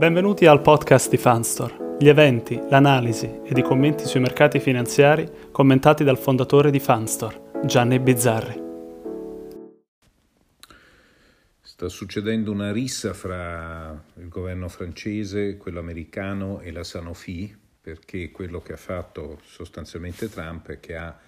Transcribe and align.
Benvenuti 0.00 0.46
al 0.46 0.62
podcast 0.62 1.10
di 1.10 1.18
Fanstore, 1.18 1.96
gli 1.98 2.08
eventi, 2.08 2.58
l'analisi 2.70 3.42
ed 3.44 3.58
i 3.58 3.62
commenti 3.62 4.06
sui 4.06 4.20
mercati 4.20 4.58
finanziari 4.58 5.30
commentati 5.52 6.04
dal 6.04 6.16
fondatore 6.16 6.70
di 6.70 6.80
Fanstore, 6.80 7.60
Gianni 7.66 7.98
Bizzarri. 7.98 8.62
Sta 11.60 11.90
succedendo 11.90 12.50
una 12.50 12.72
rissa 12.72 13.12
fra 13.12 14.02
il 14.14 14.28
governo 14.28 14.70
francese, 14.70 15.58
quello 15.58 15.80
americano 15.80 16.60
e 16.60 16.72
la 16.72 16.82
Sanofi, 16.82 17.54
perché 17.82 18.30
quello 18.30 18.62
che 18.62 18.72
ha 18.72 18.78
fatto 18.78 19.38
sostanzialmente 19.44 20.30
Trump 20.30 20.70
è 20.70 20.80
che 20.80 20.96
ha 20.96 21.20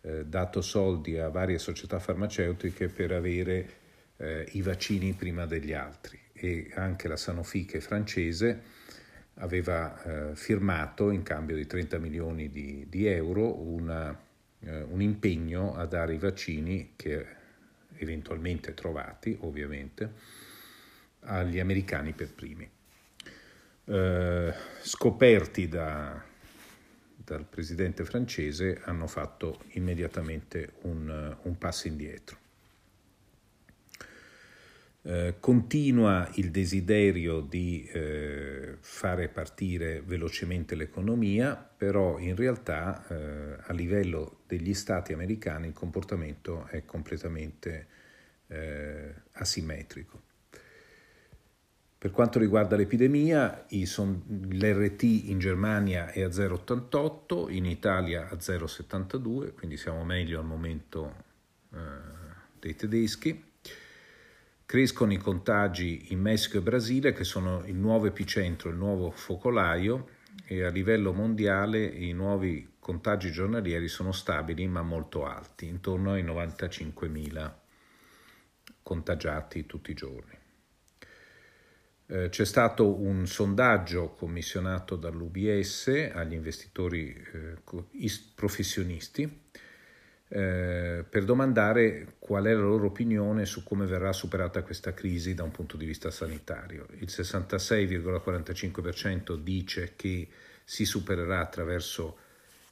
eh, 0.00 0.24
dato 0.24 0.62
soldi 0.62 1.18
a 1.18 1.28
varie 1.28 1.58
società 1.58 1.98
farmaceutiche 1.98 2.88
per 2.88 3.12
avere 3.12 3.70
eh, 4.16 4.48
i 4.52 4.62
vaccini 4.62 5.12
prima 5.12 5.44
degli 5.44 5.74
altri 5.74 6.24
e 6.36 6.70
anche 6.74 7.08
la 7.08 7.16
Sanofi 7.16 7.64
che 7.64 7.78
è 7.78 7.80
francese 7.80 8.62
aveva 9.34 10.02
eh, 10.02 10.36
firmato 10.36 11.10
in 11.10 11.22
cambio 11.22 11.56
di 11.56 11.66
30 11.66 11.98
milioni 11.98 12.50
di, 12.50 12.86
di 12.88 13.06
euro 13.06 13.60
una, 13.60 14.18
eh, 14.60 14.82
un 14.82 15.02
impegno 15.02 15.74
a 15.74 15.84
dare 15.86 16.14
i 16.14 16.18
vaccini 16.18 16.92
che 16.96 17.26
eventualmente 17.98 18.74
trovati 18.74 19.36
ovviamente 19.40 20.12
agli 21.20 21.58
americani 21.58 22.12
per 22.12 22.32
primi. 22.32 22.68
Eh, 23.88 24.54
scoperti 24.80 25.68
da, 25.68 26.22
dal 27.16 27.44
presidente 27.44 28.04
francese 28.04 28.80
hanno 28.84 29.06
fatto 29.06 29.60
immediatamente 29.72 30.74
un, 30.82 31.36
un 31.42 31.58
passo 31.58 31.88
indietro. 31.88 32.44
Eh, 35.08 35.36
continua 35.38 36.28
il 36.34 36.50
desiderio 36.50 37.38
di 37.40 37.88
eh, 37.92 38.76
fare 38.80 39.28
partire 39.28 40.02
velocemente 40.04 40.74
l'economia, 40.74 41.54
però 41.54 42.18
in 42.18 42.34
realtà 42.34 43.06
eh, 43.06 43.56
a 43.60 43.72
livello 43.72 44.40
degli 44.48 44.74
stati 44.74 45.12
americani 45.12 45.68
il 45.68 45.74
comportamento 45.74 46.66
è 46.66 46.84
completamente 46.84 47.86
eh, 48.48 49.14
asimmetrico. 49.34 50.22
Per 51.96 52.10
quanto 52.10 52.40
riguarda 52.40 52.74
l'epidemia, 52.74 53.64
l'RT 53.68 55.02
in 55.04 55.38
Germania 55.38 56.10
è 56.10 56.22
a 56.22 56.28
0,88, 56.28 57.52
in 57.52 57.64
Italia 57.66 58.28
a 58.28 58.34
0,72, 58.34 59.54
quindi 59.54 59.76
siamo 59.76 60.04
meglio 60.04 60.40
al 60.40 60.46
momento 60.46 61.14
eh, 61.72 61.78
dei 62.58 62.74
tedeschi 62.74 63.54
Crescono 64.66 65.12
i 65.12 65.16
contagi 65.16 66.12
in 66.12 66.20
Messico 66.20 66.58
e 66.58 66.60
Brasile, 66.60 67.12
che 67.12 67.22
sono 67.22 67.62
il 67.66 67.76
nuovo 67.76 68.06
epicentro, 68.06 68.68
il 68.68 68.74
nuovo 68.74 69.12
focolaio, 69.12 70.08
e 70.44 70.64
a 70.64 70.70
livello 70.70 71.12
mondiale 71.12 71.84
i 71.84 72.12
nuovi 72.12 72.74
contagi 72.80 73.30
giornalieri 73.30 73.86
sono 73.86 74.10
stabili 74.10 74.66
ma 74.66 74.82
molto 74.82 75.24
alti, 75.24 75.66
intorno 75.68 76.12
ai 76.12 76.24
95.000 76.24 77.52
contagiati 78.82 79.66
tutti 79.66 79.92
i 79.92 79.94
giorni. 79.94 80.36
Eh, 82.08 82.28
c'è 82.28 82.44
stato 82.44 83.00
un 83.00 83.24
sondaggio 83.28 84.14
commissionato 84.14 84.96
dall'UBS 84.96 86.10
agli 86.12 86.34
investitori 86.34 87.12
eh, 87.32 87.56
professionisti 88.34 89.44
eh, 90.28 91.04
per 91.08 91.24
domandare 91.24 92.16
qual 92.18 92.46
è 92.46 92.52
la 92.52 92.60
loro 92.60 92.86
opinione 92.86 93.46
su 93.46 93.62
come 93.62 93.86
verrà 93.86 94.12
superata 94.12 94.62
questa 94.62 94.92
crisi 94.92 95.34
da 95.34 95.44
un 95.44 95.52
punto 95.52 95.76
di 95.76 95.86
vista 95.86 96.10
sanitario. 96.10 96.88
Il 96.98 97.06
66,45% 97.08 99.36
dice 99.36 99.92
che 99.94 100.26
si 100.64 100.84
supererà 100.84 101.38
attraverso 101.40 102.18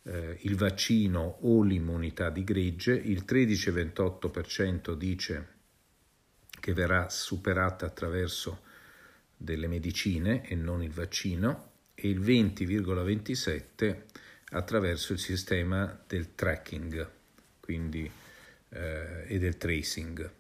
eh, 0.03 0.39
il 0.41 0.57
vaccino 0.57 1.39
o 1.43 1.63
l'immunità 1.63 2.31
di 2.31 2.43
gregge, 2.43 2.93
il 2.93 3.23
13,28% 3.27 4.95
dice 4.95 5.53
che 6.59 6.73
verrà 6.73 7.09
superata 7.09 7.87
attraverso 7.87 8.63
delle 9.37 9.69
medicine 9.69 10.45
e 10.49 10.57
non 10.57 10.83
il 10.83 10.91
vaccino. 10.91 11.71
E 11.95 12.09
il 12.09 12.21
20,27% 12.21 13.97
attraverso 14.51 15.13
il 15.13 15.21
sistema 15.21 15.97
del 16.07 16.35
tracking 16.35 17.23
quindi, 17.65 18.11
eh, 18.69 19.25
e 19.27 19.39
del 19.39 19.57
tracing. 19.57 20.31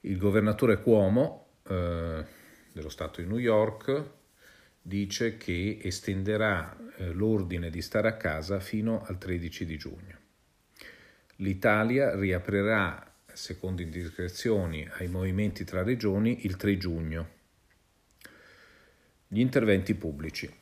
Il 0.00 0.18
governatore 0.18 0.82
Cuomo 0.82 1.46
eh, 1.66 2.24
dello 2.70 2.88
Stato 2.90 3.22
di 3.22 3.26
New 3.26 3.38
York 3.38 4.10
dice 4.82 5.38
che 5.38 5.78
estenderà 5.82 6.76
eh, 6.96 7.12
l'ordine 7.12 7.70
di 7.70 7.80
stare 7.80 8.08
a 8.08 8.16
casa 8.16 8.60
fino 8.60 9.02
al 9.06 9.16
13 9.16 9.64
di 9.64 9.78
giugno. 9.78 10.16
L'Italia 11.36 12.14
riaprirà, 12.14 13.10
secondo 13.32 13.80
indiscrezioni 13.80 14.86
ai 14.98 15.08
movimenti 15.08 15.64
tra 15.64 15.82
regioni, 15.82 16.44
il 16.44 16.56
3 16.56 16.76
giugno. 16.76 17.28
Gli 19.28 19.40
interventi 19.40 19.94
pubblici. 19.94 20.52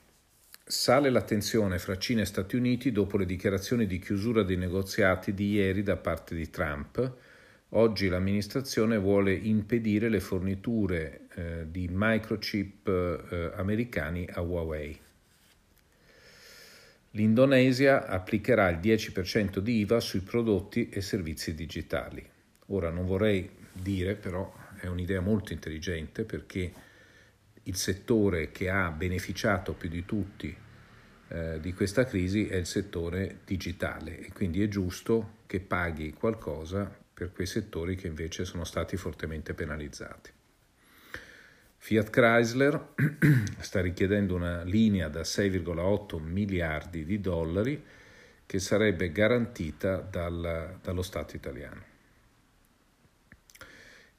Sale 0.69 1.11
la 1.11 1.23
tensione 1.23 1.79
fra 1.79 1.97
Cina 1.97 2.23
e 2.23 2.25
Stati 2.25 2.57
Uniti 2.57 2.91
dopo 2.91 3.17
le 3.17 3.25
dichiarazioni 3.25 3.87
di 3.87 4.01
chiusura 4.01 4.43
dei 4.43 4.57
negoziati 4.57 5.33
di 5.33 5.53
ieri 5.53 5.85
da 5.85 5.97
parte 5.97 6.35
di 6.35 6.51
Trump. 6.51 7.13
Oggi 7.69 8.09
l'amministrazione 8.09 8.99
vuole 8.99 9.33
impedire 9.33 10.09
le 10.09 10.19
forniture 10.19 11.29
eh, 11.37 11.67
di 11.71 11.89
microchip 11.89 12.89
eh, 12.89 13.53
americani 13.55 14.29
a 14.29 14.41
Huawei. 14.41 14.99
L'Indonesia 17.13 18.09
applicherà 18.09 18.69
il 18.69 18.79
10% 18.79 19.59
di 19.59 19.79
IVA 19.79 20.01
sui 20.01 20.23
prodotti 20.23 20.89
e 20.89 21.01
servizi 21.01 21.55
digitali. 21.55 22.29
Ora 22.71 22.91
non 22.91 23.07
vorrei 23.07 23.49
dire, 23.71 24.17
però 24.17 24.53
è 24.81 24.89
un'idea 24.89 25.21
molto 25.21 25.53
intelligente 25.53 26.25
perché 26.25 26.73
il 27.67 27.77
settore 27.77 28.51
che 28.51 28.69
ha 28.69 28.91
beneficiato 28.91 29.73
più 29.75 29.89
di 29.89 30.05
tutti 30.05 30.57
eh, 31.29 31.59
di 31.61 31.73
questa 31.73 32.05
crisi 32.05 32.47
è 32.47 32.57
il 32.57 32.67
settore 32.67 33.41
digitale 33.45 34.19
e 34.19 34.33
quindi 34.33 34.63
è 34.63 34.69
giusto 34.69 35.39
che 35.47 35.61
paghi 35.61 36.13
qualcosa 36.13 36.91
per 37.13 37.33
quei 37.33 37.47
settori 37.47 37.97
che 37.97 38.07
invece 38.07 38.45
sono 38.45 38.65
stati 38.65 38.97
fortemente 38.97 39.55
penalizzati. 39.55 40.31
Fiat 41.79 42.11
Chrysler 42.11 42.95
sta 43.59 43.81
richiedendo 43.81 44.35
una 44.35 44.63
linea 44.63 45.09
da 45.09 45.23
6,8 45.23 46.21
miliardi 46.21 47.05
di 47.05 47.21
dollari 47.21 47.83
che 48.45 48.59
sarebbe 48.61 49.11
garantita 49.11 49.97
dal, 49.97 50.79
dallo 50.81 51.03
Stato 51.03 51.37
italiano. 51.37 51.95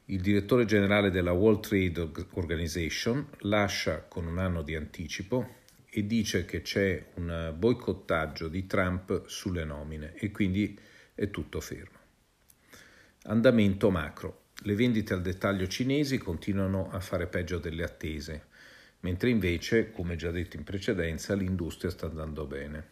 Il 0.10 0.22
direttore 0.22 0.64
generale 0.64 1.12
della 1.12 1.34
World 1.34 1.68
Trade 1.68 2.10
Organization 2.36 3.28
lascia 3.40 4.04
con 4.04 4.26
un 4.26 4.38
anno 4.38 4.62
di 4.62 4.74
anticipo 4.74 5.56
e 5.90 6.08
dice 6.08 6.46
che 6.46 6.62
c'è 6.62 7.08
un 7.16 7.54
boicottaggio 7.58 8.48
di 8.48 8.66
Trump 8.66 9.28
sulle 9.28 9.66
nomine 9.66 10.14
e 10.16 10.32
quindi 10.32 10.80
è 11.14 11.30
tutto 11.30 11.60
fermo. 11.60 11.98
Andamento 13.24 13.90
macro. 13.90 14.44
Le 14.62 14.76
vendite 14.76 15.14
al 15.14 15.22
dettaglio 15.22 15.68
cinesi 15.68 16.18
continuano 16.18 16.90
a 16.90 17.02
fare 17.02 17.28
peggio 17.28 17.58
delle 17.58 17.84
attese, 17.84 18.46
mentre 19.02 19.30
invece, 19.30 19.92
come 19.92 20.16
già 20.16 20.32
detto 20.32 20.56
in 20.56 20.64
precedenza, 20.64 21.36
l'industria 21.36 21.92
sta 21.92 22.06
andando 22.06 22.46
bene. 22.46 22.88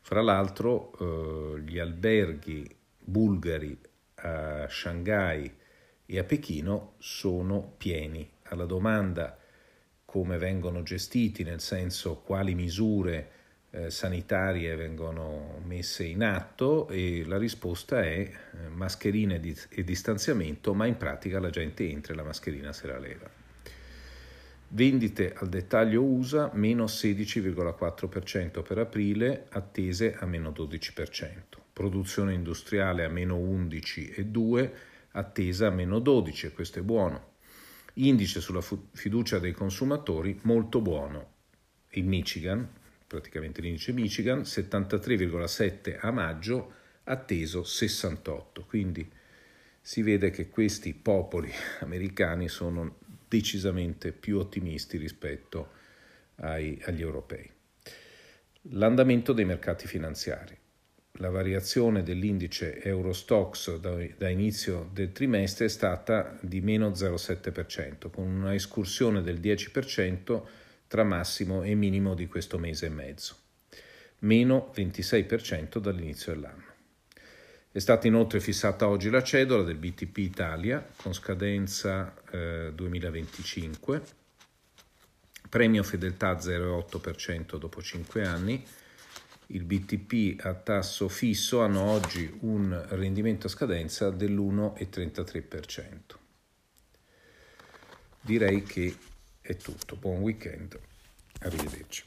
Fra 0.00 0.22
l'altro, 0.22 0.96
eh, 0.98 1.60
gli 1.60 1.78
alberghi 1.78 2.74
bulgari 2.98 3.78
a 4.14 4.66
Shanghai 4.66 5.58
e 6.12 6.18
a 6.18 6.24
Pechino 6.24 6.94
sono 6.98 7.74
pieni. 7.76 8.28
Alla 8.48 8.64
domanda 8.64 9.38
come 10.04 10.38
vengono 10.38 10.82
gestiti, 10.82 11.44
nel 11.44 11.60
senso 11.60 12.16
quali 12.16 12.56
misure 12.56 13.30
eh, 13.70 13.90
sanitarie 13.90 14.74
vengono 14.74 15.60
messe 15.64 16.02
in 16.02 16.24
atto 16.24 16.88
e 16.88 17.22
la 17.24 17.38
risposta 17.38 18.02
è 18.02 18.18
eh, 18.18 18.32
mascherine 18.70 19.38
di, 19.38 19.56
e 19.68 19.84
distanziamento, 19.84 20.74
ma 20.74 20.86
in 20.86 20.96
pratica 20.96 21.38
la 21.38 21.50
gente 21.50 21.88
entra 21.88 22.12
e 22.12 22.16
la 22.16 22.24
mascherina 22.24 22.72
se 22.72 22.86
la 22.88 22.98
leva. 22.98 23.30
Vendite 24.72 25.32
al 25.36 25.48
dettaglio 25.48 26.02
USA 26.02 26.50
meno 26.54 26.86
16,4% 26.86 28.62
per 28.62 28.78
aprile, 28.78 29.46
attese 29.50 30.16
a 30.16 30.26
meno 30.26 30.50
12%. 30.50 31.58
Produzione 31.72 32.34
industriale 32.34 33.04
a 33.04 33.08
meno 33.08 33.36
11,2%, 33.36 34.70
attesa 35.12 35.66
a 35.66 35.70
meno 35.70 35.98
12, 35.98 36.52
questo 36.52 36.78
è 36.78 36.82
buono. 36.82 37.28
Indice 37.94 38.40
sulla 38.40 38.62
fiducia 38.92 39.38
dei 39.38 39.52
consumatori 39.52 40.38
molto 40.42 40.80
buono. 40.80 41.32
Il 41.90 42.04
Michigan, 42.04 42.68
praticamente 43.06 43.60
l'indice 43.60 43.92
Michigan, 43.92 44.40
73,7 44.40 45.98
a 46.00 46.10
maggio, 46.10 46.72
atteso 47.04 47.64
68. 47.64 48.64
Quindi 48.64 49.10
si 49.80 50.02
vede 50.02 50.30
che 50.30 50.48
questi 50.48 50.94
popoli 50.94 51.50
americani 51.80 52.48
sono 52.48 52.98
decisamente 53.26 54.12
più 54.12 54.38
ottimisti 54.38 54.96
rispetto 54.96 55.72
ai, 56.36 56.80
agli 56.84 57.00
europei. 57.00 57.50
L'andamento 58.74 59.32
dei 59.32 59.44
mercati 59.44 59.86
finanziari. 59.86 60.56
La 61.20 61.28
variazione 61.28 62.02
dell'indice 62.02 62.82
Eurostox 62.82 63.76
da, 63.76 63.94
da, 64.16 64.28
inizio 64.30 64.88
del 64.90 65.12
trimestre 65.12 65.66
è 65.66 65.68
stata 65.68 66.38
di 66.40 66.62
meno 66.62 66.88
0,7%, 66.88 68.08
con 68.10 68.26
una 68.26 68.54
escursione 68.54 69.20
del 69.20 69.38
10% 69.38 70.42
tra 70.88 71.04
massimo 71.04 71.62
e 71.62 71.74
minimo 71.74 72.14
di 72.14 72.26
questo 72.26 72.58
mese 72.58 72.86
e 72.86 72.88
mezzo, 72.88 73.36
meno 74.20 74.72
26% 74.74 75.76
dall'inizio 75.76 76.32
dell'anno. 76.32 76.64
È 77.70 77.78
stata 77.78 78.06
inoltre 78.06 78.40
fissata 78.40 78.88
oggi 78.88 79.10
la 79.10 79.22
cedola 79.22 79.62
del 79.62 79.76
BTP 79.76 80.16
Italia 80.16 80.84
con 80.96 81.12
scadenza 81.12 82.14
eh, 82.30 82.72
2025, 82.74 84.02
premio 85.50 85.82
fedeltà 85.82 86.32
0,8% 86.32 87.58
dopo 87.58 87.82
5 87.82 88.26
anni. 88.26 88.64
Il 89.52 89.64
BTP 89.64 90.44
a 90.44 90.54
tasso 90.54 91.08
fisso 91.08 91.60
hanno 91.60 91.82
oggi 91.82 92.32
un 92.42 92.86
rendimento 92.90 93.48
a 93.48 93.50
scadenza 93.50 94.08
dell'1,33%. 94.10 95.98
Direi 98.20 98.62
che 98.62 98.96
è 99.40 99.56
tutto. 99.56 99.96
Buon 99.96 100.20
weekend. 100.20 100.78
Arrivederci. 101.40 102.04